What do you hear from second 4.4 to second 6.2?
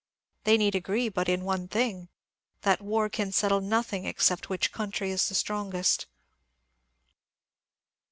which country is the strongest.